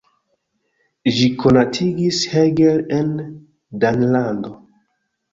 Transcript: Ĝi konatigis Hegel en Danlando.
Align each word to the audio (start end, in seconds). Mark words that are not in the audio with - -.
Ĝi 1.17 1.25
konatigis 1.41 2.21
Hegel 2.31 2.79
en 3.01 3.11
Danlando. 3.85 4.53